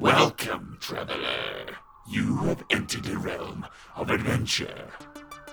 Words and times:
Welcome, 0.00 0.76
traveler. 0.78 1.76
You 2.08 2.36
have 2.44 2.62
entered 2.70 3.08
a 3.08 3.18
realm 3.18 3.66
of 3.96 4.10
adventure. 4.10 4.92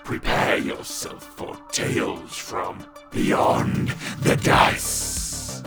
Prepare 0.04 0.58
yourself 0.58 1.24
for 1.24 1.58
tales 1.72 2.36
from 2.36 2.86
beyond 3.10 3.88
the 4.20 4.36
dice. 4.36 5.64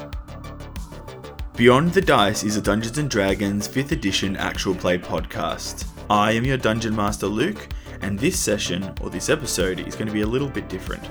Beyond 1.58 1.92
the 1.92 2.02
Dice 2.02 2.46
is 2.46 2.56
a 2.56 2.62
Dungeons 2.62 2.98
and 2.98 3.10
Dragons 3.10 3.68
5th 3.68 3.92
edition 3.92 4.38
actual 4.38 4.74
play 4.74 4.98
podcast. 4.98 5.86
I 6.10 6.32
am 6.32 6.46
your 6.46 6.56
dungeon 6.56 6.96
master 6.96 7.28
Luke, 7.28 7.68
and 8.00 8.18
this 8.18 8.40
session, 8.40 8.94
or 9.02 9.10
this 9.10 9.28
episode, 9.28 9.82
is 9.82 9.96
going 9.96 10.08
to 10.08 10.14
be 10.14 10.22
a 10.22 10.26
little 10.26 10.48
bit 10.48 10.70
different. 10.70 11.04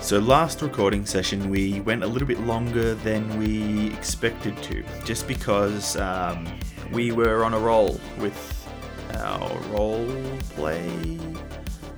So, 0.00 0.18
last 0.18 0.62
recording 0.62 1.04
session, 1.04 1.50
we 1.50 1.82
went 1.82 2.04
a 2.04 2.06
little 2.06 2.28
bit 2.28 2.40
longer 2.40 2.94
than 2.94 3.38
we 3.38 3.92
expected 3.92 4.56
to, 4.62 4.82
just 5.04 5.28
because 5.28 5.96
um, 5.96 6.46
we 6.92 7.12
were 7.12 7.44
on 7.44 7.54
a 7.54 7.58
roll 7.58 8.00
with 8.18 8.68
our 9.14 9.56
role 9.70 10.06
play. 10.50 11.18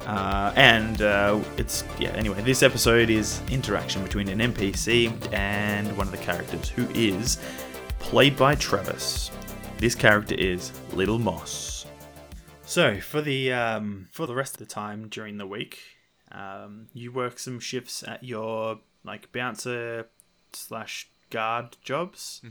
Uh, 0.06 0.52
and 0.56 1.02
uh, 1.02 1.38
it's, 1.58 1.84
yeah, 1.98 2.10
anyway, 2.10 2.40
this 2.42 2.62
episode 2.62 3.10
is 3.10 3.42
interaction 3.50 4.02
between 4.02 4.28
an 4.28 4.38
NPC 4.38 5.12
and 5.34 5.94
one 5.96 6.06
of 6.06 6.12
the 6.12 6.18
characters 6.18 6.68
who 6.68 6.88
is 6.94 7.38
played 7.98 8.36
by 8.36 8.54
Travis. 8.54 9.30
This 9.78 9.94
character 9.94 10.34
is 10.34 10.72
Little 10.92 11.18
Moss. 11.18 11.86
So 12.64 13.00
for 13.00 13.20
the 13.22 13.52
um, 13.52 14.08
for 14.12 14.26
the 14.26 14.34
rest 14.34 14.52
of 14.54 14.58
the 14.58 14.66
time 14.66 15.08
during 15.08 15.38
the 15.38 15.46
week, 15.46 15.78
um, 16.32 16.88
you 16.92 17.10
work 17.12 17.38
some 17.38 17.60
shifts 17.60 18.02
at 18.06 18.22
your 18.22 18.80
like 19.04 19.32
bouncer 19.32 20.08
slash 20.52 21.08
guard 21.30 21.76
jobs 21.82 22.42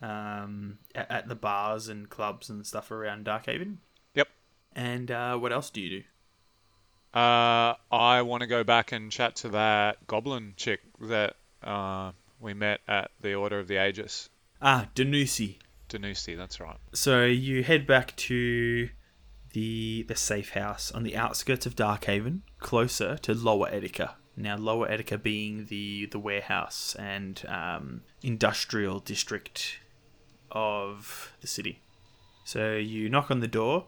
um, 0.00 0.78
at, 0.94 1.10
at 1.10 1.28
the 1.28 1.34
bars 1.34 1.88
and 1.88 2.08
clubs 2.08 2.50
and 2.50 2.66
stuff 2.66 2.90
around 2.90 3.24
Darkhaven. 3.24 3.76
Yep. 4.14 4.28
And 4.74 5.10
uh, 5.10 5.36
what 5.38 5.52
else 5.52 5.70
do 5.70 5.80
you 5.80 6.00
do? 6.00 7.18
Uh, 7.18 7.74
I 7.90 8.22
want 8.22 8.42
to 8.42 8.46
go 8.46 8.64
back 8.64 8.92
and 8.92 9.10
chat 9.10 9.36
to 9.36 9.48
that 9.50 10.06
goblin 10.06 10.54
chick 10.56 10.80
that 11.00 11.36
uh, 11.62 12.12
we 12.38 12.54
met 12.54 12.80
at 12.86 13.10
the 13.20 13.34
Order 13.34 13.58
of 13.58 13.68
the 13.68 13.82
Aegis. 13.82 14.28
Ah, 14.60 14.88
Danusi. 14.94 15.56
Danusi, 15.88 16.36
that's 16.36 16.60
right. 16.60 16.76
So 16.92 17.24
you 17.24 17.62
head 17.62 17.86
back 17.86 18.14
to 18.16 18.90
the 19.52 20.04
the 20.06 20.14
safe 20.14 20.50
house 20.50 20.92
on 20.92 21.02
the 21.02 21.16
outskirts 21.16 21.64
of 21.64 21.74
Darkhaven, 21.74 22.40
closer 22.58 23.16
to 23.18 23.34
Lower 23.34 23.70
Etika. 23.70 24.14
Now, 24.36 24.56
Lower 24.56 24.88
Etika 24.88 25.20
being 25.20 25.66
the 25.66 26.06
the 26.06 26.18
warehouse 26.18 26.94
and 26.98 27.42
um, 27.48 28.02
industrial 28.22 29.00
district 29.00 29.78
of 30.50 31.32
the 31.40 31.46
city. 31.46 31.80
So 32.44 32.74
you 32.76 33.08
knock 33.08 33.30
on 33.30 33.40
the 33.40 33.48
door, 33.48 33.86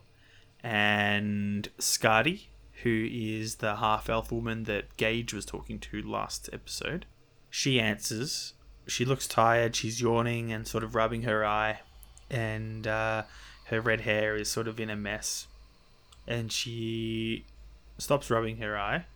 and 0.63 1.69
Skadi, 1.79 2.47
who 2.83 3.09
is 3.11 3.57
the 3.57 3.77
half 3.77 4.09
elf 4.09 4.31
woman 4.31 4.65
that 4.65 4.97
Gage 4.97 5.33
was 5.33 5.45
talking 5.45 5.79
to 5.79 6.03
last 6.03 6.51
episode, 6.53 7.07
she 7.49 7.81
answers. 7.81 8.55
She 8.87 9.05
looks 9.05 9.27
tired. 9.27 9.77
She's 9.77 10.01
yawning 10.01 10.53
and 10.53 10.67
sort 10.67 10.85
of 10.85 10.95
rubbing 10.95 11.23
her 11.23 11.45
eye, 11.45 11.81
and 12.31 12.87
uh, 12.87 13.25
her 13.67 13.81
red 13.81 14.03
hair 14.03 14.37
is 14.37 14.51
sort 14.51 14.69
of 14.69 14.79
in 14.79 14.91
a 14.91 14.97
mess. 14.97 15.47
And 16.27 16.53
she 16.53 17.45
stops 17.99 18.31
rubbing 18.31 18.59
her 18.59 18.79
eye 18.79 19.07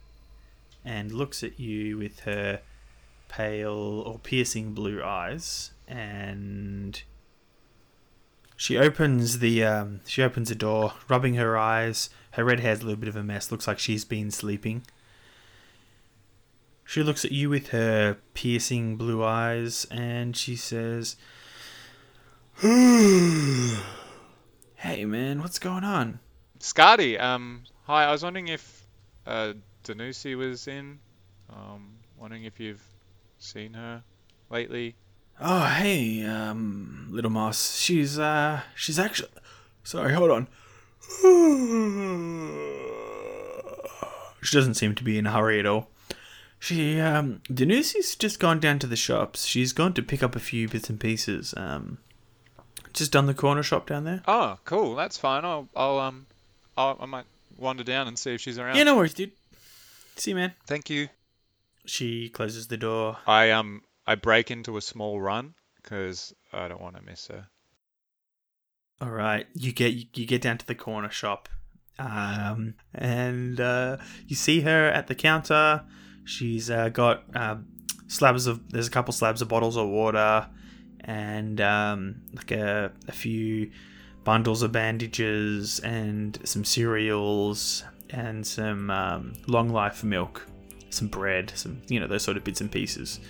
and 0.85 1.13
looks 1.13 1.43
at 1.43 1.59
you 1.59 1.97
with 1.99 2.21
her 2.21 2.61
pale 3.29 4.03
or 4.07 4.19
piercing 4.19 4.73
blue 4.73 5.03
eyes 5.03 5.73
and 5.89 7.03
she 8.57 8.77
opens 8.79 9.39
the 9.41 9.65
um, 9.65 10.01
she 10.07 10.23
opens 10.23 10.49
the 10.49 10.55
door 10.55 10.95
rubbing 11.09 11.35
her 11.35 11.57
eyes 11.57 12.11
her 12.33 12.45
red 12.45 12.61
hair's 12.61 12.81
a 12.81 12.85
little 12.85 13.01
bit 13.01 13.09
of 13.09 13.17
a 13.17 13.23
mess 13.23 13.51
looks 13.51 13.67
like 13.67 13.79
she's 13.79 14.05
been 14.05 14.31
sleeping 14.31 14.83
she 16.85 17.03
looks 17.03 17.25
at 17.25 17.33
you 17.33 17.49
with 17.51 17.69
her 17.69 18.19
piercing 18.35 18.97
blue 18.97 19.25
eyes 19.25 19.87
and 19.91 20.37
she 20.37 20.55
says 20.57 21.17
hey 22.61 23.79
man 25.05 25.41
what's 25.41 25.59
going 25.59 25.85
on 25.85 26.21
Skadi, 26.65 27.21
um, 27.21 27.65
hi. 27.83 28.05
I 28.05 28.11
was 28.11 28.23
wondering 28.23 28.49
if 28.49 28.87
uh, 29.27 29.53
Danusi 29.85 30.35
was 30.35 30.67
in. 30.67 30.99
Um, 31.51 31.91
wondering 32.17 32.45
if 32.45 32.59
you've 32.59 32.83
seen 33.39 33.75
her 33.75 34.03
lately. 34.49 34.97
Oh, 35.41 35.67
hey, 35.67 36.25
um, 36.25 37.09
little 37.11 37.31
moss. 37.31 37.77
She's, 37.77 38.19
uh, 38.19 38.61
she's 38.75 38.99
actually. 38.99 39.31
Sorry, 39.83 40.15
hold 40.15 40.31
on. 40.31 40.49
she 44.43 44.57
doesn't 44.57 44.75
seem 44.75 44.95
to 44.95 45.05
be 45.05 45.19
in 45.19 45.27
a 45.27 45.33
hurry 45.33 45.59
at 45.59 45.67
all. 45.67 45.89
She, 46.59 46.99
um, 46.99 47.43
Danusi's 47.51 48.17
just 48.17 48.41
gone 48.41 48.61
down 48.61 48.79
to 48.79 48.87
the 48.87 48.97
shops. 48.97 49.45
She's 49.45 49.73
gone 49.73 49.93
to 49.95 50.03
pick 50.03 50.23
up 50.23 50.35
a 50.35 50.41
few 50.41 50.69
bits 50.69 50.89
and 50.89 50.99
pieces. 50.99 51.53
Um, 51.57 51.99
just 52.95 53.13
done 53.13 53.27
the 53.27 53.35
corner 53.35 53.63
shop 53.63 53.87
down 53.87 54.05
there. 54.05 54.23
Oh, 54.27 54.59
cool. 54.65 54.95
That's 54.95 55.19
fine. 55.19 55.45
I'll, 55.45 55.69
I'll 55.77 55.99
um, 55.99 56.27
I'll, 56.77 56.97
I 57.01 57.07
might 57.07 57.27
wander 57.59 57.85
down 57.85 58.09
and 58.09 58.19
see 58.19 58.35
if 58.35 58.41
she's 58.41 58.59
around. 58.59 58.77
Yeah, 58.77 58.85
no 58.85 58.97
worries, 58.97 59.15
dude. 59.15 59.33
See 60.17 60.31
you, 60.31 60.37
man. 60.37 60.55
Thank 60.67 60.89
you. 60.89 61.09
She 61.85 62.29
closes 62.29 62.69
the 62.69 62.77
door. 62.77 63.19
I 63.27 63.51
um, 63.51 63.83
I 64.07 64.15
break 64.15 64.51
into 64.51 64.77
a 64.77 64.83
small 64.83 65.21
run 65.21 65.55
because 65.83 66.35
I 66.53 66.69
don't 66.69 66.81
want 66.81 66.97
to 66.97 67.03
miss 67.03 67.29
her. 67.29 67.49
All 69.01 69.11
right, 69.11 69.47
you 69.55 69.73
get 69.73 70.17
you 70.17 70.27
get 70.27 70.43
down 70.43 70.59
to 70.59 70.67
the 70.67 70.75
corner 70.75 71.11
shop, 71.11 71.49
um, 71.99 72.75
and 72.95 73.61
uh, 73.61 73.97
you 74.27 74.37
see 74.37 74.61
her 74.61 74.89
at 74.89 75.09
the 75.09 75.15
counter. 75.15 75.83
She's 76.25 76.71
uh, 76.71 76.91
got 76.91 77.25
um, 77.35 77.67
slabs 78.07 78.47
of 78.47 78.71
there's 78.71 78.87
a 78.87 78.91
couple 78.91 79.13
slabs 79.13 79.43
of 79.43 79.49
bottles 79.49 79.77
of 79.77 79.89
water, 79.89 80.49
and 81.01 81.61
um, 81.61 82.23
like 82.35 82.53
a, 82.53 82.93
a 83.09 83.13
few 83.13 83.71
bundles 84.23 84.63
of 84.63 84.73
bandages 84.73 85.81
and 85.81 86.39
some 86.45 86.65
cereals 86.65 87.85
and 88.11 88.47
some 88.47 88.91
um, 88.91 89.35
long 89.47 89.69
life 89.69 90.05
milk, 90.05 90.47
some 90.91 91.09
bread, 91.09 91.53
some 91.55 91.83
you 91.89 91.99
know 91.99 92.07
those 92.07 92.23
sort 92.23 92.37
of 92.37 92.45
bits 92.45 92.61
and 92.61 92.71
pieces. 92.71 93.21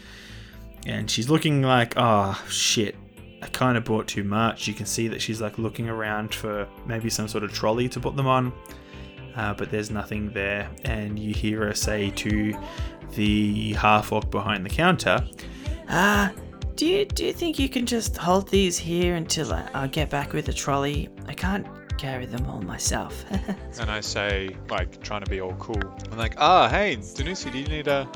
And 0.86 1.10
she's 1.10 1.30
looking 1.30 1.62
like, 1.62 1.94
oh 1.96 2.40
shit, 2.48 2.94
I 3.42 3.46
kind 3.48 3.76
of 3.76 3.84
bought 3.84 4.06
too 4.06 4.24
much. 4.24 4.66
You 4.66 4.74
can 4.74 4.86
see 4.86 5.08
that 5.08 5.20
she's 5.20 5.40
like 5.40 5.58
looking 5.58 5.88
around 5.88 6.34
for 6.34 6.68
maybe 6.86 7.10
some 7.10 7.28
sort 7.28 7.44
of 7.44 7.52
trolley 7.52 7.88
to 7.90 8.00
put 8.00 8.16
them 8.16 8.26
on, 8.26 8.52
uh, 9.36 9.54
but 9.54 9.70
there's 9.70 9.90
nothing 9.90 10.30
there. 10.32 10.68
And 10.84 11.18
you 11.18 11.34
hear 11.34 11.66
her 11.66 11.74
say 11.74 12.10
to 12.10 12.54
the 13.14 13.72
half 13.74 14.12
orc 14.12 14.30
behind 14.30 14.64
the 14.64 14.70
counter, 14.70 15.26
Uh, 15.88 16.30
do 16.74 16.86
you 16.86 17.04
do 17.04 17.24
you 17.24 17.32
think 17.32 17.58
you 17.58 17.68
can 17.68 17.86
just 17.86 18.16
hold 18.16 18.48
these 18.48 18.76
here 18.76 19.14
until 19.14 19.52
I, 19.52 19.68
I 19.74 19.86
get 19.86 20.10
back 20.10 20.32
with 20.32 20.46
the 20.46 20.52
trolley? 20.52 21.08
I 21.26 21.34
can't 21.34 21.66
carry 21.98 22.26
them 22.26 22.44
all 22.46 22.60
myself. 22.60 23.24
And 23.80 23.90
I 23.90 24.00
say, 24.00 24.56
like, 24.70 25.02
trying 25.02 25.24
to 25.24 25.30
be 25.30 25.40
all 25.40 25.54
cool. 25.54 25.82
I'm 26.10 26.16
like, 26.16 26.34
ah, 26.38 26.68
hey, 26.68 26.96
Danusi, 26.96 27.50
do 27.50 27.58
you 27.58 27.66
need 27.66 27.88
a, 27.88 28.08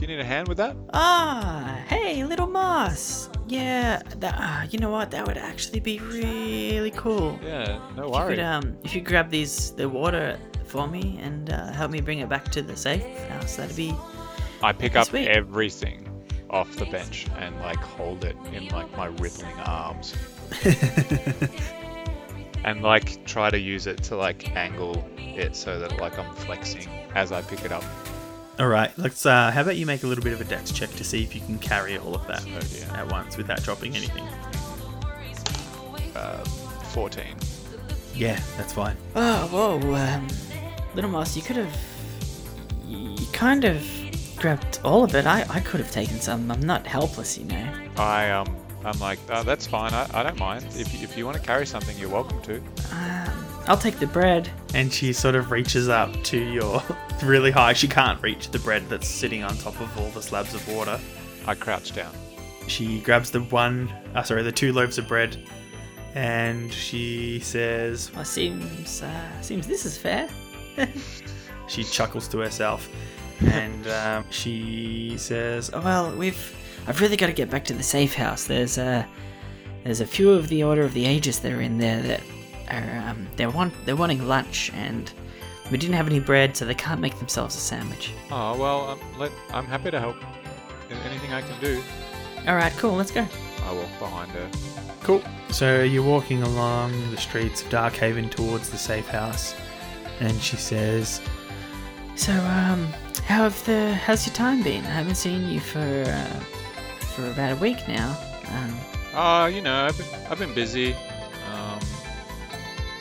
do 0.00 0.06
you 0.06 0.16
need 0.16 0.20
a 0.22 0.24
hand 0.24 0.48
with 0.48 0.56
that? 0.56 0.74
ah, 0.94 1.78
hey, 1.86 2.24
little 2.24 2.46
moss. 2.46 3.28
Yeah, 3.46 4.00
that, 4.20 4.34
uh, 4.38 4.66
you 4.70 4.78
know 4.78 4.88
what? 4.88 5.10
That 5.10 5.26
would 5.26 5.36
actually 5.36 5.80
be 5.80 5.98
really 5.98 6.90
cool. 6.92 7.38
Yeah, 7.42 7.78
no 7.94 8.04
If 8.08 8.14
you 8.14 8.28
could, 8.28 8.38
um, 8.38 8.78
if 8.82 8.94
you 8.94 9.02
grab 9.02 9.28
these 9.28 9.72
the 9.72 9.90
water 9.90 10.38
for 10.64 10.88
me 10.88 11.18
and 11.20 11.50
uh, 11.50 11.70
help 11.72 11.90
me 11.90 12.00
bring 12.00 12.20
it 12.20 12.30
back 12.30 12.46
to 12.52 12.62
the 12.62 12.74
safe 12.74 13.04
house, 13.28 13.56
that'd 13.56 13.76
be 13.76 13.94
I 14.62 14.72
pick 14.72 14.96
up 14.96 15.08
Sweet. 15.08 15.28
everything 15.28 16.08
off 16.48 16.74
the 16.76 16.86
bench 16.86 17.26
and 17.36 17.54
like 17.60 17.78
hold 17.78 18.24
it 18.24 18.36
in 18.54 18.68
like 18.68 18.90
my 18.96 19.06
rippling 19.06 19.54
arms 19.66 20.14
and 22.64 22.82
like 22.82 23.22
try 23.26 23.50
to 23.50 23.58
use 23.58 23.86
it 23.86 24.02
to 24.04 24.16
like 24.16 24.56
angle 24.56 25.06
it 25.18 25.54
so 25.54 25.78
that 25.78 25.98
like 25.98 26.18
I'm 26.18 26.34
flexing 26.36 26.88
as 27.14 27.32
I 27.32 27.42
pick 27.42 27.66
it 27.66 27.72
up. 27.72 27.84
"All 28.60 28.68
right, 28.68 28.92
let's. 28.98 29.24
Uh, 29.26 29.50
how 29.50 29.62
about 29.62 29.76
you 29.76 29.86
make 29.86 30.02
a 30.02 30.06
little 30.06 30.22
bit 30.22 30.32
of 30.32 30.40
a 30.40 30.44
dex 30.44 30.70
check 30.70 30.90
to 30.90 31.02
see 31.04 31.22
if 31.22 31.34
you 31.34 31.40
can 31.40 31.58
carry 31.58 31.98
all 31.98 32.14
of 32.14 32.26
that 32.28 32.44
Oh 32.46 32.60
dear. 32.60 32.86
at 32.94 33.10
once 33.10 33.36
without 33.36 33.62
dropping 33.62 33.96
anything." 33.96 34.24
Uh, 36.14 36.44
14. 36.92 37.24
Yeah, 38.14 38.38
that's 38.56 38.72
fine. 38.72 38.96
Oh, 39.16 39.46
whoa, 39.48 39.94
um, 39.94 40.28
little 40.94 41.10
moss, 41.10 41.34
you 41.36 41.42
could 41.42 41.56
have, 41.56 41.74
you 42.86 43.16
kind 43.32 43.64
of 43.64 43.82
grabbed 44.36 44.80
all 44.84 45.04
of 45.04 45.14
it. 45.14 45.26
I, 45.26 45.46
I 45.48 45.60
could 45.60 45.80
have 45.80 45.90
taken 45.90 46.20
some. 46.20 46.50
I'm 46.50 46.60
not 46.60 46.86
helpless, 46.86 47.38
you 47.38 47.44
know. 47.44 47.72
I 47.96 48.30
um 48.30 48.54
I'm 48.84 48.98
like, 48.98 49.18
oh, 49.30 49.42
that's 49.42 49.66
fine. 49.66 49.92
I, 49.92 50.08
I 50.14 50.22
don't 50.22 50.38
mind. 50.38 50.64
If 50.74 50.94
you, 50.94 51.02
if 51.02 51.16
you 51.16 51.26
want 51.26 51.36
to 51.36 51.42
carry 51.42 51.66
something, 51.66 51.96
you're 51.98 52.08
welcome 52.08 52.40
to. 52.42 52.56
Um, 52.92 53.39
I'll 53.66 53.76
take 53.76 53.98
the 53.98 54.06
bread. 54.06 54.50
And 54.74 54.92
she 54.92 55.12
sort 55.12 55.34
of 55.34 55.50
reaches 55.50 55.88
up 55.88 56.12
to 56.24 56.38
your 56.38 56.82
really 57.22 57.50
high. 57.50 57.72
She 57.72 57.88
can't 57.88 58.20
reach 58.22 58.50
the 58.50 58.58
bread 58.58 58.88
that's 58.88 59.08
sitting 59.08 59.44
on 59.44 59.56
top 59.56 59.80
of 59.80 59.98
all 59.98 60.10
the 60.10 60.22
slabs 60.22 60.54
of 60.54 60.66
water. 60.68 60.98
I 61.46 61.54
crouch 61.54 61.92
down. 61.92 62.12
She 62.66 63.00
grabs 63.00 63.30
the 63.30 63.40
one, 63.40 63.92
uh, 64.14 64.22
sorry, 64.22 64.42
the 64.42 64.52
two 64.52 64.72
loaves 64.72 64.98
of 64.98 65.08
bread 65.08 65.36
and 66.14 66.72
she 66.72 67.40
says, 67.40 68.12
Well, 68.14 68.24
seems 68.24 69.02
uh, 69.02 69.40
seems 69.42 69.66
this 69.66 69.86
is 69.86 69.96
fair. 69.96 70.28
she 71.68 71.84
chuckles 71.84 72.26
to 72.28 72.38
herself, 72.38 72.88
and 73.40 73.86
um, 73.88 74.24
she 74.30 75.14
says, 75.18 75.70
Oh, 75.72 75.80
well, 75.80 76.14
we've 76.16 76.56
I've 76.86 77.00
really 77.00 77.16
got 77.16 77.26
to 77.26 77.32
get 77.32 77.50
back 77.50 77.64
to 77.66 77.74
the 77.74 77.82
safe 77.82 78.14
house. 78.14 78.44
There's 78.44 78.78
a 78.78 79.06
there's 79.84 80.00
a 80.00 80.06
few 80.06 80.30
of 80.30 80.48
the 80.48 80.62
Order 80.62 80.82
of 80.82 80.94
the 80.94 81.06
Aegis 81.06 81.38
that 81.40 81.52
are 81.52 81.60
in 81.60 81.78
there 81.78 82.02
that 82.02 82.20
are 82.72 83.08
um, 83.10 83.26
they're 83.36 83.50
want 83.50 83.72
they're 83.84 83.96
wanting 83.96 84.26
lunch 84.26 84.70
and 84.74 85.12
we 85.70 85.78
didn't 85.78 85.94
have 85.96 86.06
any 86.08 86.18
bread, 86.20 86.56
so 86.56 86.64
they 86.64 86.74
can't 86.74 87.00
make 87.00 87.16
themselves 87.18 87.54
a 87.56 87.60
sandwich. 87.60 88.12
Oh 88.30 88.56
well, 88.58 88.88
um, 88.90 89.00
let, 89.18 89.30
I'm 89.52 89.66
happy 89.66 89.90
to 89.90 90.00
help. 90.00 90.16
A- 90.90 90.94
Anything 91.08 91.32
I 91.32 91.42
can 91.42 91.60
do. 91.60 91.82
All 92.48 92.56
right, 92.56 92.72
cool. 92.78 92.94
Let's 92.96 93.10
go. 93.12 93.26
I 93.66 93.72
walk 93.72 93.88
behind 93.98 94.30
her. 94.32 94.48
Cool. 95.02 95.22
So 95.50 95.82
you're 95.82 96.02
walking 96.02 96.42
along 96.42 96.92
the 97.10 97.16
streets 97.16 97.62
of 97.62 97.68
Darkhaven 97.68 98.30
towards 98.30 98.70
the 98.70 98.78
safe 98.78 99.06
house, 99.06 99.54
and 100.20 100.40
she 100.40 100.56
says, 100.56 101.20
So, 102.16 102.32
um, 102.32 102.86
how 103.26 103.44
have 103.44 103.64
the 103.66 103.94
how's 103.94 104.26
your 104.26 104.34
time 104.34 104.62
been? 104.62 104.84
I 104.84 104.90
haven't 104.90 105.14
seen 105.16 105.48
you 105.48 105.60
for 105.60 105.78
uh, 105.80 106.40
for 107.14 107.26
about 107.30 107.52
a 107.52 107.56
week 107.56 107.78
now. 107.86 108.16
Um, 108.48 108.76
Uh, 109.14 109.46
you 109.46 109.60
know, 109.60 109.86
I've 109.86 109.96
been, 109.98 110.06
I've 110.30 110.38
been 110.38 110.54
busy. 110.54 110.96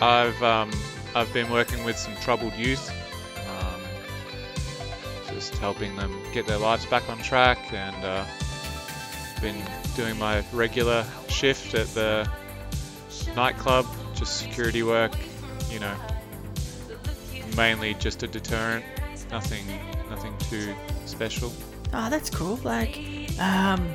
I've 0.01 0.41
um, 0.41 0.71
I've 1.15 1.31
been 1.33 1.49
working 1.49 1.83
with 1.83 1.97
some 1.97 2.15
troubled 2.17 2.53
youth, 2.53 2.89
um, 3.49 3.81
just 5.33 5.55
helping 5.57 5.95
them 5.95 6.17
get 6.33 6.47
their 6.47 6.57
lives 6.57 6.85
back 6.85 7.09
on 7.09 7.17
track, 7.19 7.57
and 7.73 8.05
uh, 8.05 8.25
been 9.41 9.61
doing 9.95 10.17
my 10.17 10.43
regular 10.53 11.05
shift 11.27 11.73
at 11.73 11.87
the 11.93 12.29
nightclub, 13.35 13.85
just 14.15 14.37
security 14.37 14.83
work. 14.83 15.13
You 15.69 15.79
know, 15.79 15.95
mainly 17.57 17.93
just 17.95 18.23
a 18.23 18.27
deterrent. 18.27 18.85
Nothing, 19.31 19.65
nothing 20.09 20.35
too 20.49 20.73
special. 21.05 21.51
oh, 21.93 22.09
that's 22.09 22.29
cool. 22.29 22.55
Like, 22.63 22.97
um, 23.39 23.87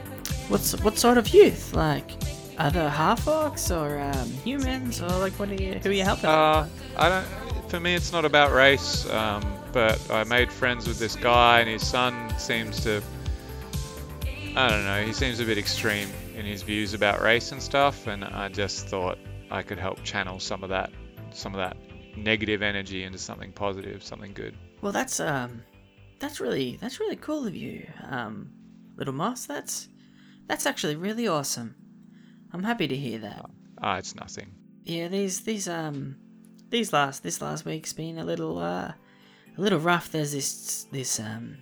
what's 0.48 0.80
what 0.82 0.98
sort 0.98 1.18
of 1.18 1.28
youth? 1.28 1.74
Like, 1.74 2.10
other 2.58 2.88
half 2.88 3.24
orcs 3.24 3.74
or 3.74 4.00
um, 4.00 4.30
humans 4.44 5.02
or 5.02 5.08
like 5.08 5.32
what 5.34 5.50
are 5.50 5.54
you 5.54 5.74
who 5.74 5.90
are 5.90 5.92
you 5.92 6.04
helping? 6.04 6.26
Uh, 6.26 6.68
I 6.96 7.08
don't. 7.08 7.26
For 7.70 7.80
me, 7.80 7.94
it's 7.94 8.12
not 8.12 8.24
about 8.24 8.52
race. 8.52 9.08
Um, 9.10 9.42
but 9.72 10.00
I 10.10 10.22
made 10.24 10.52
friends 10.52 10.86
with 10.86 11.00
this 11.00 11.16
guy, 11.16 11.60
and 11.60 11.68
his 11.68 11.86
son 11.86 12.32
seems 12.38 12.80
to. 12.84 13.02
I 14.56 14.68
don't 14.68 14.84
know. 14.84 15.04
He 15.04 15.12
seems 15.12 15.40
a 15.40 15.44
bit 15.44 15.58
extreme 15.58 16.08
in 16.36 16.46
his 16.46 16.62
views 16.62 16.94
about 16.94 17.20
race 17.20 17.50
and 17.50 17.60
stuff, 17.60 18.06
and 18.06 18.24
I 18.24 18.48
just 18.48 18.86
thought 18.86 19.18
I 19.50 19.62
could 19.62 19.78
help 19.78 20.02
channel 20.04 20.38
some 20.38 20.62
of 20.62 20.70
that, 20.70 20.92
some 21.32 21.54
of 21.54 21.58
that 21.58 21.76
negative 22.16 22.62
energy 22.62 23.02
into 23.02 23.18
something 23.18 23.50
positive, 23.50 24.04
something 24.04 24.32
good. 24.32 24.56
Well, 24.80 24.92
that's 24.92 25.18
um, 25.18 25.64
that's 26.20 26.40
really 26.40 26.76
that's 26.80 27.00
really 27.00 27.16
cool 27.16 27.46
of 27.46 27.56
you, 27.56 27.86
um, 28.08 28.52
little 28.96 29.14
moss. 29.14 29.44
That's 29.44 29.88
that's 30.46 30.66
actually 30.66 30.94
really 30.94 31.26
awesome. 31.26 31.74
I'm 32.54 32.62
happy 32.62 32.86
to 32.86 32.96
hear 32.96 33.18
that. 33.18 33.44
Ah, 33.82 33.96
it's 33.96 34.14
nothing. 34.14 34.54
Yeah, 34.84 35.08
these 35.08 35.40
these 35.40 35.68
um 35.68 36.16
these 36.70 36.92
last 36.92 37.24
this 37.24 37.42
last 37.42 37.64
week's 37.64 37.92
been 37.92 38.18
a 38.18 38.24
little 38.24 38.58
uh 38.58 38.92
a 39.58 39.60
little 39.60 39.80
rough. 39.80 40.12
There's 40.12 40.32
this 40.32 40.86
this 40.92 41.18
um 41.18 41.56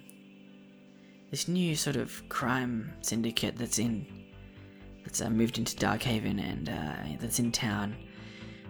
this 1.31 1.49
new 1.49 1.75
sort 1.77 1.97
of 1.97 2.29
crime 2.29 2.93
syndicate 3.01 3.57
that's 3.57 3.79
in 3.79 4.07
that's 5.03 5.23
uh, 5.23 5.31
moved 5.31 5.57
into 5.57 5.75
Darkhaven 5.77 6.39
and 6.39 6.69
uh, 6.69 7.17
that's 7.19 7.39
in 7.39 7.51
town, 7.53 7.97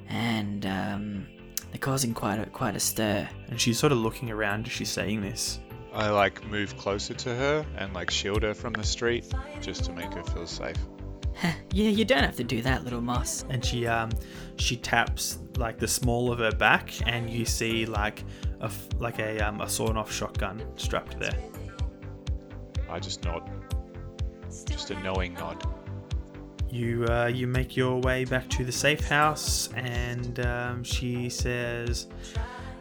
and 0.09 0.65
um, 0.65 1.27
they're 1.71 1.79
causing 1.81 2.15
quite 2.15 2.39
a 2.39 2.47
quite 2.47 2.77
a 2.77 2.81
stir. 2.81 3.29
and 3.49 3.61
she's 3.61 3.79
sort 3.81 3.91
of 3.91 3.99
looking 3.99 4.31
around 4.31 4.67
as 4.67 4.73
she's 4.73 4.91
saying 4.91 5.23
this. 5.23 5.59
I 5.93 6.09
like 6.09 6.43
move 6.47 6.77
closer 6.79 7.15
to 7.15 7.35
her 7.35 7.67
and 7.77 7.93
like 7.93 8.11
shield 8.11 8.45
her 8.45 8.55
from 8.55 8.73
the 8.75 8.85
street, 8.85 9.27
just 9.61 9.85
to 9.87 9.93
make 9.93 10.15
her 10.15 10.23
feel 10.23 10.47
safe. 10.47 10.79
yeah, 11.73 11.89
you 11.89 12.05
don't 12.05 12.23
have 12.23 12.37
to 12.37 12.45
do 12.45 12.63
that, 12.63 12.85
little 12.85 13.01
moss. 13.01 13.45
and 13.49 13.65
she 13.65 13.87
um 13.87 14.11
she 14.57 14.77
taps 14.77 15.39
like 15.57 15.79
the 15.79 15.89
small 15.89 16.31
of 16.33 16.39
her 16.39 16.53
back 16.53 16.93
and 17.07 17.29
you 17.31 17.45
see 17.45 17.85
like 17.87 18.25
a 18.61 18.65
f- 18.67 18.89
like 18.99 19.19
a 19.19 19.39
um 19.41 19.61
a 19.61 19.69
sawn 19.69 19.97
off 19.97 20.11
shotgun 20.13 20.63
strapped 20.77 21.19
there 21.19 21.37
I 22.89 22.99
just 23.01 23.25
nod, 23.25 23.51
just 24.69 24.91
a 24.91 25.01
knowing 25.03 25.35
nod. 25.35 25.63
you 26.71 27.05
uh, 27.07 27.27
you 27.27 27.47
make 27.47 27.77
your 27.77 28.01
way 28.01 28.25
back 28.25 28.49
to 28.51 28.65
the 28.65 28.73
safe 28.73 29.07
house 29.09 29.69
and 29.75 30.41
um, 30.41 30.85
she 30.85 31.29
says 31.29 32.07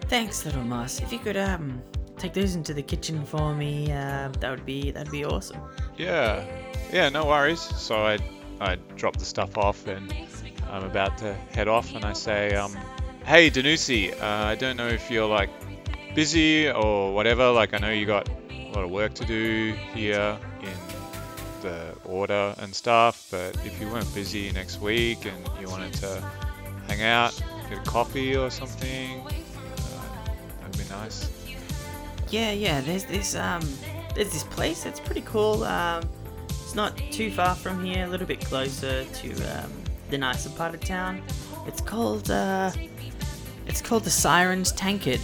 Thanks, 0.08 0.46
little 0.46 0.64
moss. 0.64 1.02
If 1.02 1.14
you 1.14 1.20
could 1.20 1.38
um 1.38 1.82
take 2.18 2.34
those 2.34 2.56
into 2.56 2.74
the 2.74 2.84
kitchen 2.84 3.24
for 3.26 3.56
me, 3.56 3.90
uh, 3.92 4.30
that 4.40 4.50
would 4.50 4.66
be 4.66 4.92
that'd 4.92 5.12
be 5.12 5.24
awesome. 5.26 5.62
Yeah, 5.98 6.46
yeah, 6.92 7.08
no 7.10 7.26
worries. 7.26 7.62
So 7.62 7.96
I, 8.06 8.18
I 8.62 8.76
drop 8.96 9.18
the 9.18 9.26
stuff 9.26 9.58
off 9.58 9.88
and 9.88 10.14
I'm 10.70 10.84
about 10.84 11.18
to 11.18 11.34
head 11.52 11.68
off, 11.68 11.96
and 11.96 12.06
I 12.06 12.14
say, 12.14 12.56
um, 12.56 12.78
hey 13.26 13.50
Danusi, 13.50 14.14
uh, 14.14 14.26
I 14.26 14.56
don't 14.56 14.78
know 14.78 14.88
if 14.88 15.10
you're 15.10 15.28
like 15.28 15.50
busy 16.14 16.70
or 16.70 17.14
whatever. 17.14 17.50
Like 17.52 17.74
I 17.74 17.80
know 17.80 17.90
you 17.90 18.06
got 18.06 18.30
a 18.30 18.72
lot 18.72 18.84
of 18.84 18.92
work 18.92 19.16
to 19.16 19.26
do 19.26 19.74
here 19.94 20.38
in 20.62 21.62
the 21.62 21.96
order 22.06 22.56
and 22.60 22.74
stuff, 22.74 23.28
but 23.32 23.56
if 23.66 23.82
you 23.82 23.90
weren't 23.90 24.14
busy 24.14 24.52
next 24.52 24.80
week 24.80 25.26
and 25.26 25.38
you 25.60 25.68
wanted 25.68 25.94
to 25.94 26.24
hang 26.88 27.02
out, 27.02 27.38
get 27.68 27.80
a 27.80 27.82
coffee 27.82 28.38
or 28.38 28.52
something, 28.52 29.22
uh, 29.22 29.32
that'd 30.62 30.78
be 30.78 30.94
nice. 30.94 31.30
Yeah, 32.30 32.52
yeah. 32.52 32.80
There's 32.82 33.06
this 33.06 33.36
um, 33.36 33.62
there's 34.16 34.32
this 34.32 34.44
place 34.44 34.84
that's 34.84 35.00
pretty 35.00 35.22
cool. 35.22 35.64
Um, 35.64 36.08
it's 36.72 36.78
not 36.78 36.96
too 37.12 37.30
far 37.30 37.54
from 37.54 37.84
here, 37.84 38.06
a 38.06 38.08
little 38.08 38.26
bit 38.26 38.40
closer 38.40 39.04
to 39.04 39.34
um, 39.60 39.70
the 40.10 40.18
nicer 40.18 40.50
part 40.52 40.74
of 40.74 40.80
town. 40.80 41.22
It's 41.68 41.82
called 41.82 42.32
uh, 42.32 42.72
it's 43.68 43.82
called 43.82 44.06
the 44.06 44.10
Sirens 44.10 44.72
Tankard. 44.72 45.20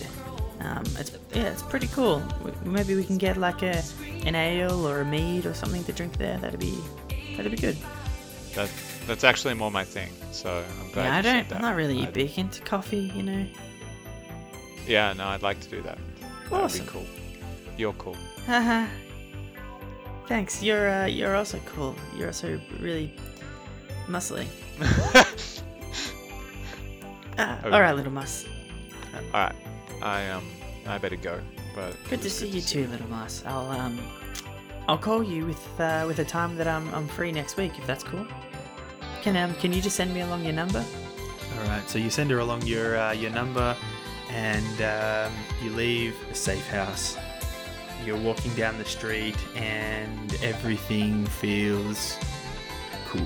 Um, 0.59 0.83
it's 0.99 1.17
yeah, 1.31 1.44
it's 1.44 1.63
pretty 1.63 1.88
cool. 1.88 2.21
Maybe 2.65 2.95
we 2.95 3.05
can 3.05 3.17
get 3.17 3.38
like 3.38 3.61
a 3.63 3.81
an 4.25 4.35
ale 4.35 4.85
or 4.85 4.99
a 4.99 5.05
mead 5.05 5.45
or 5.45 5.53
something 5.53 5.85
to 5.85 5.94
drink 5.94 6.17
there. 6.17 6.38
That'd 6.38 6.59
be 6.59 6.77
that'd 7.38 7.49
be 7.49 7.57
good. 7.57 7.77
That 8.53 8.69
that's 9.05 9.23
actually 9.23 9.53
more 9.53 9.71
my 9.71 9.85
thing. 9.85 10.11
So 10.33 10.65
I'm 10.81 10.91
glad. 10.91 11.05
yeah, 11.05 11.17
I 11.17 11.21
don't. 11.21 11.55
I'm 11.55 11.61
not 11.61 11.77
really 11.77 12.01
I'd- 12.01 12.11
big 12.11 12.38
into 12.38 12.61
coffee, 12.63 13.09
you 13.16 13.23
know. 13.23 13.45
Yeah, 14.85 15.13
no, 15.13 15.27
I'd 15.27 15.44
like 15.44 15.61
to 15.61 15.69
do 15.69 15.81
that. 15.83 15.97
That'd 16.49 16.81
be 16.81 16.87
cool. 16.92 17.06
You're 17.77 17.94
cool. 17.94 18.18
Haha. 18.45 18.87
Thanks. 20.27 20.61
You're 20.61 20.89
uh, 20.89 21.05
you're 21.05 21.35
also 21.35 21.59
cool. 21.65 21.95
You're 22.15 22.27
also 22.27 22.59
really 22.79 23.13
muscly. 24.07 24.45
Ah, 27.39 27.59
Oh. 27.65 27.71
all 27.71 27.81
right, 27.81 27.95
little 27.95 28.11
mus. 28.11 28.45
All 29.13 29.41
right, 29.41 29.55
I 30.01 30.27
um, 30.31 30.43
I 30.87 30.97
better 30.97 31.15
go. 31.17 31.39
But 31.75 31.95
Good 32.09 32.21
to 32.21 32.25
was 32.25 32.33
see 32.35 32.47
you 32.47 32.61
too, 32.61 32.87
little 32.87 33.07
mus. 33.09 33.43
I'll 33.45 33.69
um, 33.69 33.99
I'll 34.87 34.97
call 34.97 35.21
you 35.21 35.45
with 35.45 35.79
uh, 35.79 36.05
with 36.07 36.17
a 36.17 36.25
time 36.25 36.55
that 36.57 36.67
I'm 36.67 36.91
I'm 36.95 37.07
free 37.07 37.31
next 37.31 37.55
week 37.55 37.77
if 37.77 37.85
that's 37.85 38.03
cool. 38.03 38.25
Can 39.21 39.37
um 39.37 39.53
can 39.61 39.71
you 39.71 39.81
just 39.83 39.95
send 39.95 40.13
me 40.15 40.21
along 40.21 40.43
your 40.45 40.53
number? 40.53 40.83
all 41.59 41.67
right 41.69 41.87
so 41.89 41.97
you 41.99 42.09
send 42.09 42.29
her 42.31 42.39
along 42.39 42.61
your 42.63 42.97
uh, 42.97 43.11
your 43.13 43.31
number 43.31 43.75
and 44.29 44.81
um, 44.81 45.31
you 45.63 45.69
leave 45.71 46.15
the 46.29 46.35
safe 46.35 46.67
house 46.69 47.17
you're 48.06 48.18
walking 48.18 48.54
down 48.56 48.77
the 48.77 48.85
street 48.85 49.37
and 49.56 50.35
everything 50.44 51.25
feels 51.25 52.18
cool 53.07 53.23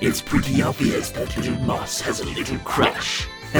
It's 0.00 0.22
pretty 0.22 0.62
obvious 0.62 1.10
that 1.10 1.36
little 1.36 1.56
Moss 1.60 2.00
has 2.00 2.20
a 2.20 2.24
little 2.24 2.56
crush. 2.60 3.28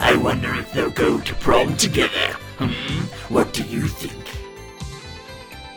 I 0.00 0.16
wonder 0.20 0.52
if 0.56 0.72
they'll 0.72 0.90
go 0.90 1.20
to 1.20 1.34
prom 1.36 1.76
together. 1.76 2.32
Hmm? 2.58 2.72
What 3.32 3.52
do 3.52 3.62
you 3.62 3.86
think? 3.86 4.26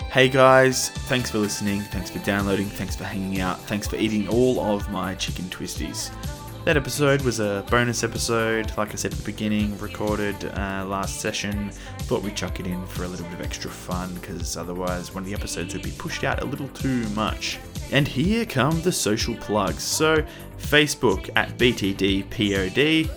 Hey 0.10 0.30
guys, 0.30 0.90
thanks 0.90 1.30
for 1.30 1.38
listening, 1.38 1.82
thanks 1.82 2.10
for 2.10 2.20
downloading, 2.20 2.66
thanks 2.66 2.96
for 2.96 3.04
hanging 3.04 3.40
out, 3.40 3.60
thanks 3.62 3.88
for 3.88 3.98
eating 3.98 4.28
all 4.28 4.60
of 4.60 4.90
my 4.90 5.14
chicken 5.14 5.46
twisties. 5.46 6.10
That 6.66 6.78
episode 6.78 7.24
was 7.24 7.42
a 7.42 7.66
bonus 7.70 8.06
episode, 8.06 8.72
like 8.78 8.94
I 8.94 8.96
said 8.96 9.12
at 9.12 9.18
the 9.18 9.26
beginning, 9.26 9.78
recorded 9.80 10.46
uh, 10.46 10.86
last 10.88 11.20
session. 11.20 11.72
Thought 12.04 12.24
we'd 12.24 12.38
chuck 12.38 12.62
it 12.62 12.68
in 12.68 12.88
for 12.88 13.04
a 13.04 13.08
little 13.10 13.26
bit 13.26 13.34
of 13.34 13.42
extra 13.42 13.70
fun 13.70 14.14
because 14.14 14.56
otherwise 14.56 15.14
one 15.14 15.24
of 15.24 15.30
the 15.30 15.36
episodes 15.36 15.74
would 15.74 15.84
be 15.84 15.92
pushed 15.98 16.24
out 16.24 16.42
a 16.42 16.46
little 16.46 16.70
too 16.70 17.04
much. 17.10 17.60
And 17.92 18.08
here 18.08 18.46
come 18.46 18.82
the 18.82 18.94
social 18.94 19.36
plugs. 19.36 19.84
So, 19.84 20.26
Facebook 20.58 21.30
at 21.36 21.58
BTDPOD. 21.58 23.10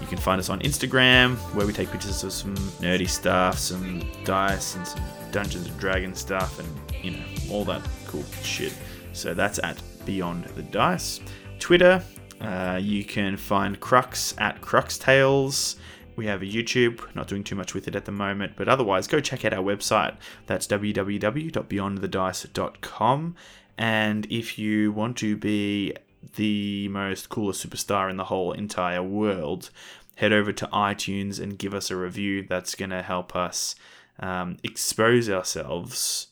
You 0.00 0.06
can 0.06 0.16
find 0.16 0.38
us 0.38 0.48
on 0.48 0.60
Instagram, 0.60 1.36
where 1.54 1.66
we 1.66 1.74
take 1.74 1.90
pictures 1.90 2.24
of 2.24 2.32
some 2.32 2.54
nerdy 2.80 3.06
stuff, 3.10 3.58
some 3.58 4.10
dice, 4.24 4.76
and 4.76 4.86
some 4.86 5.02
Dungeons 5.32 5.66
and 5.66 5.78
Dragons 5.78 6.18
stuff, 6.18 6.58
and 6.58 7.04
you 7.04 7.10
know 7.10 7.24
all 7.50 7.66
that 7.66 7.82
cool 8.06 8.24
shit. 8.42 8.72
So 9.12 9.34
that's 9.34 9.58
at 9.58 9.82
Beyond 10.06 10.44
the 10.56 10.62
Dice. 10.62 11.20
Twitter, 11.58 12.02
uh, 12.40 12.78
you 12.80 13.04
can 13.04 13.36
find 13.36 13.80
Crux 13.80 14.34
at 14.38 14.60
Crux 14.60 14.98
Tales. 14.98 15.76
We 16.16 16.26
have 16.26 16.42
a 16.42 16.46
YouTube, 16.46 17.14
not 17.14 17.28
doing 17.28 17.44
too 17.44 17.54
much 17.54 17.72
with 17.74 17.86
it 17.88 17.94
at 17.94 18.04
the 18.04 18.12
moment, 18.12 18.54
but 18.56 18.68
otherwise, 18.68 19.06
go 19.06 19.20
check 19.20 19.44
out 19.44 19.52
our 19.52 19.62
website. 19.62 20.16
That's 20.46 20.66
www.beyondthedice.com. 20.66 23.36
And 23.78 24.26
if 24.26 24.58
you 24.58 24.90
want 24.92 25.16
to 25.18 25.36
be 25.36 25.94
the 26.36 26.88
most 26.88 27.28
coolest 27.30 27.66
superstar 27.66 28.10
in 28.10 28.16
the 28.16 28.24
whole 28.24 28.52
entire 28.52 29.02
world, 29.02 29.70
head 30.16 30.32
over 30.32 30.52
to 30.52 30.66
iTunes 30.66 31.40
and 31.40 31.58
give 31.58 31.72
us 31.72 31.90
a 31.90 31.96
review. 31.96 32.44
That's 32.46 32.74
going 32.74 32.90
to 32.90 33.00
help 33.02 33.34
us 33.34 33.74
um, 34.18 34.58
expose 34.62 35.30
ourselves 35.30 36.28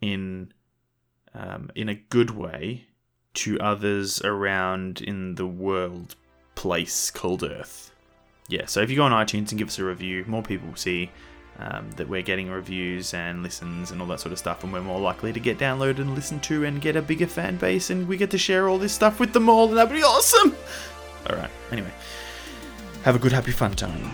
in 0.00 0.52
um, 1.34 1.70
in 1.74 1.88
a 1.88 1.94
good 1.94 2.30
way 2.30 2.86
to 3.34 3.58
others 3.60 4.20
around 4.22 5.00
in 5.00 5.34
the 5.34 5.46
world 5.46 6.16
place 6.54 7.10
called 7.10 7.42
Earth. 7.42 7.90
Yeah, 8.48 8.66
so 8.66 8.80
if 8.80 8.90
you 8.90 8.96
go 8.96 9.04
on 9.04 9.12
iTunes 9.12 9.50
and 9.50 9.58
give 9.58 9.68
us 9.68 9.78
a 9.78 9.84
review, 9.84 10.24
more 10.26 10.42
people 10.42 10.68
will 10.68 10.76
see 10.76 11.10
um, 11.58 11.90
that 11.92 12.08
we're 12.08 12.22
getting 12.22 12.50
reviews 12.50 13.14
and 13.14 13.42
listens 13.42 13.90
and 13.90 14.00
all 14.00 14.06
that 14.08 14.20
sort 14.20 14.32
of 14.32 14.38
stuff, 14.38 14.64
and 14.64 14.72
we're 14.72 14.82
more 14.82 15.00
likely 15.00 15.32
to 15.32 15.40
get 15.40 15.58
downloaded 15.58 15.98
and 15.98 16.14
listened 16.14 16.42
to 16.44 16.64
and 16.64 16.80
get 16.80 16.96
a 16.96 17.02
bigger 17.02 17.26
fan 17.26 17.56
base, 17.56 17.90
and 17.90 18.06
we 18.06 18.16
get 18.16 18.30
to 18.30 18.38
share 18.38 18.68
all 18.68 18.78
this 18.78 18.92
stuff 18.92 19.20
with 19.20 19.32
them 19.32 19.48
all, 19.48 19.68
and 19.68 19.76
that'd 19.76 19.92
be 19.92 20.02
awesome! 20.02 20.54
Alright, 21.28 21.50
anyway, 21.72 21.92
have 23.02 23.16
a 23.16 23.18
good, 23.18 23.32
happy, 23.32 23.52
fun 23.52 23.74
time. 23.74 24.10